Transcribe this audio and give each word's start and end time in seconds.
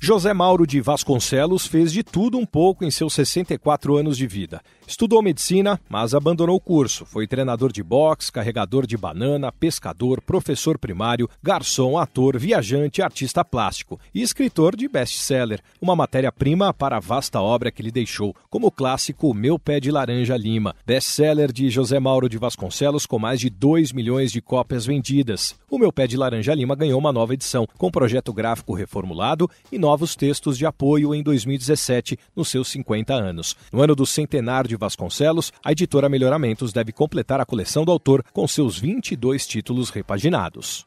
José 0.00 0.32
Mauro 0.32 0.64
de 0.64 0.80
Vasconcelos 0.80 1.66
fez 1.66 1.92
de 1.92 2.04
tudo 2.04 2.38
um 2.38 2.46
pouco 2.46 2.84
em 2.84 2.90
seus 2.90 3.12
64 3.14 3.96
anos 3.96 4.16
de 4.16 4.28
vida. 4.28 4.62
Estudou 4.86 5.20
medicina, 5.20 5.78
mas 5.88 6.14
abandonou 6.14 6.54
o 6.54 6.60
curso. 6.60 7.04
Foi 7.04 7.26
treinador 7.26 7.72
de 7.72 7.82
boxe, 7.82 8.30
carregador 8.30 8.86
de 8.86 8.96
banana, 8.96 9.50
pescador, 9.50 10.22
professor 10.22 10.78
primário, 10.78 11.28
garçom, 11.42 11.98
ator, 11.98 12.38
viajante, 12.38 13.02
artista 13.02 13.44
plástico 13.44 13.98
e 14.14 14.22
escritor 14.22 14.76
de 14.76 14.88
best-seller, 14.88 15.60
uma 15.82 15.96
matéria-prima 15.96 16.72
para 16.72 16.96
a 16.96 17.00
vasta 17.00 17.40
obra 17.40 17.72
que 17.72 17.82
lhe 17.82 17.90
deixou, 17.90 18.34
como 18.48 18.68
o 18.68 18.72
clássico 18.72 19.34
Meu 19.34 19.58
Pé 19.58 19.80
de 19.80 19.90
Laranja 19.90 20.36
Lima, 20.36 20.76
best-seller 20.86 21.52
de 21.52 21.68
José 21.68 21.98
Mauro 21.98 22.28
de 22.28 22.38
Vasconcelos 22.38 23.04
com 23.04 23.18
mais 23.18 23.40
de 23.40 23.50
2 23.50 23.92
milhões 23.92 24.30
de 24.30 24.40
cópias 24.40 24.86
vendidas. 24.86 25.56
O 25.68 25.76
Meu 25.76 25.92
Pé 25.92 26.06
de 26.06 26.16
Laranja 26.16 26.54
Lima 26.54 26.76
ganhou 26.76 27.00
uma 27.00 27.12
nova 27.12 27.34
edição, 27.34 27.66
com 27.76 27.90
projeto 27.90 28.32
gráfico 28.32 28.72
reformulado 28.72 29.50
e 29.72 29.87
novos 29.88 30.14
textos 30.14 30.58
de 30.58 30.66
apoio 30.66 31.14
em 31.14 31.22
2017, 31.22 32.18
nos 32.36 32.48
seus 32.48 32.68
50 32.68 33.14
anos. 33.14 33.56
No 33.72 33.80
ano 33.80 33.96
do 33.96 34.04
centenário 34.04 34.68
de 34.68 34.76
Vasconcelos, 34.76 35.50
a 35.64 35.72
editora 35.72 36.10
Melhoramentos 36.10 36.74
deve 36.74 36.92
completar 36.92 37.40
a 37.40 37.46
coleção 37.46 37.86
do 37.86 37.90
autor 37.90 38.22
com 38.30 38.46
seus 38.46 38.78
22 38.78 39.46
títulos 39.46 39.88
repaginados. 39.88 40.84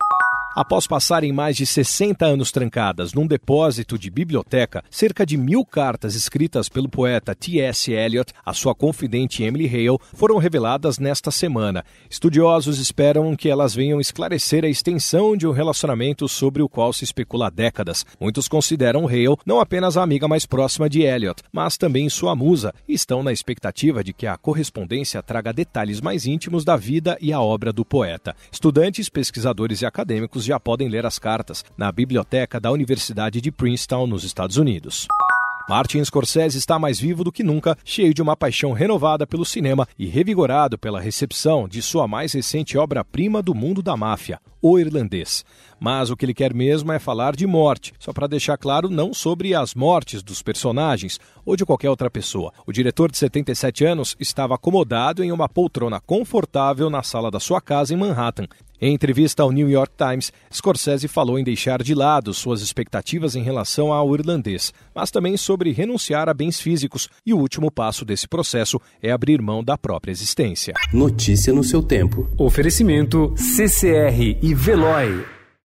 Após 0.53 0.85
passarem 0.85 1.31
mais 1.31 1.55
de 1.55 1.65
60 1.65 2.25
anos 2.25 2.51
trancadas 2.51 3.13
num 3.13 3.25
depósito 3.25 3.97
de 3.97 4.09
biblioteca, 4.09 4.83
cerca 4.89 5.25
de 5.25 5.37
mil 5.37 5.63
cartas 5.63 6.13
escritas 6.13 6.67
pelo 6.67 6.89
poeta 6.89 7.33
T.S. 7.33 7.89
Eliot 7.89 8.33
a 8.45 8.53
sua 8.53 8.75
confidente 8.75 9.43
Emily 9.43 9.65
Hale 9.65 9.97
foram 10.13 10.37
reveladas 10.37 10.99
nesta 10.99 11.31
semana. 11.31 11.85
Estudiosos 12.09 12.79
esperam 12.79 13.33
que 13.33 13.47
elas 13.47 13.73
venham 13.73 14.01
esclarecer 14.01 14.65
a 14.65 14.67
extensão 14.67 15.37
de 15.37 15.47
um 15.47 15.51
relacionamento 15.51 16.27
sobre 16.27 16.61
o 16.61 16.67
qual 16.67 16.91
se 16.91 17.05
especula 17.05 17.47
há 17.47 17.49
décadas. 17.49 18.05
Muitos 18.19 18.49
consideram 18.49 19.07
Hale 19.07 19.37
não 19.45 19.61
apenas 19.61 19.95
a 19.95 20.03
amiga 20.03 20.27
mais 20.27 20.45
próxima 20.45 20.89
de 20.89 21.01
Eliot, 21.01 21.41
mas 21.49 21.77
também 21.77 22.09
sua 22.09 22.35
musa, 22.35 22.73
e 22.89 22.93
estão 22.93 23.23
na 23.23 23.31
expectativa 23.31 24.03
de 24.03 24.11
que 24.11 24.27
a 24.27 24.35
correspondência 24.35 25.23
traga 25.23 25.53
detalhes 25.53 26.01
mais 26.01 26.25
íntimos 26.25 26.65
da 26.65 26.75
vida 26.75 27.17
e 27.21 27.31
a 27.31 27.39
obra 27.39 27.71
do 27.71 27.85
poeta. 27.85 28.35
Estudantes, 28.51 29.07
pesquisadores 29.07 29.81
e 29.81 29.85
acadêmicos 29.85 30.40
já 30.45 30.59
podem 30.59 30.89
ler 30.89 31.05
as 31.05 31.19
cartas 31.19 31.63
na 31.77 31.91
biblioteca 31.91 32.59
da 32.59 32.71
Universidade 32.71 33.41
de 33.41 33.51
Princeton, 33.51 34.07
nos 34.07 34.23
Estados 34.23 34.57
Unidos. 34.57 35.07
Martin 35.69 36.03
Scorsese 36.03 36.57
está 36.57 36.77
mais 36.77 36.99
vivo 36.99 37.23
do 37.23 37.31
que 37.31 37.43
nunca, 37.43 37.77
cheio 37.85 38.13
de 38.13 38.21
uma 38.21 38.35
paixão 38.35 38.73
renovada 38.73 39.25
pelo 39.25 39.45
cinema 39.45 39.87
e 39.97 40.05
revigorado 40.05 40.77
pela 40.77 40.99
recepção 40.99 41.67
de 41.67 41.81
sua 41.81 42.07
mais 42.07 42.33
recente 42.33 42.77
obra-prima 42.77 43.41
do 43.41 43.55
mundo 43.55 43.81
da 43.81 43.95
máfia, 43.95 44.39
O 44.61 44.77
Irlandês. 44.77 45.43
Mas 45.79 46.11
o 46.11 46.15
que 46.15 46.25
ele 46.25 46.33
quer 46.33 46.53
mesmo 46.53 46.91
é 46.91 46.99
falar 46.99 47.35
de 47.35 47.47
morte, 47.47 47.93
só 47.97 48.13
para 48.13 48.27
deixar 48.27 48.55
claro, 48.57 48.87
não 48.89 49.13
sobre 49.13 49.55
as 49.55 49.73
mortes 49.73 50.21
dos 50.21 50.41
personagens 50.41 51.19
ou 51.43 51.55
de 51.55 51.65
qualquer 51.65 51.89
outra 51.89 52.09
pessoa. 52.09 52.53
O 52.67 52.71
diretor 52.71 53.09
de 53.09 53.17
77 53.17 53.85
anos 53.85 54.15
estava 54.19 54.53
acomodado 54.53 55.23
em 55.23 55.31
uma 55.31 55.49
poltrona 55.49 55.99
confortável 55.99 56.89
na 56.89 57.01
sala 57.01 57.31
da 57.31 57.39
sua 57.39 57.59
casa 57.59 57.93
em 57.93 57.97
Manhattan, 57.97 58.47
em 58.83 58.95
entrevista 58.95 59.43
ao 59.43 59.51
New 59.51 59.69
York 59.69 59.93
Times, 59.95 60.33
Scorsese 60.51 61.07
falou 61.07 61.37
em 61.37 61.43
deixar 61.43 61.83
de 61.83 61.93
lado 61.93 62.33
suas 62.33 62.63
expectativas 62.63 63.35
em 63.35 63.43
relação 63.43 63.93
ao 63.93 64.11
irlandês, 64.15 64.73
mas 64.95 65.11
também 65.11 65.37
sobre 65.37 65.71
renunciar 65.71 66.27
a 66.27 66.33
bens 66.33 66.59
físicos, 66.59 67.07
e 67.23 67.31
o 67.31 67.37
último 67.37 67.69
passo 67.69 68.03
desse 68.03 68.27
processo 68.27 68.81
é 68.99 69.11
abrir 69.11 69.39
mão 69.39 69.63
da 69.63 69.77
própria 69.77 70.11
existência. 70.11 70.73
Notícia 70.91 71.53
no 71.53 71.63
seu 71.63 71.83
tempo. 71.83 72.27
Oferecimento 72.39 73.35
CCR 73.37 74.39
e 74.51 74.53
Veloy. 74.53 75.40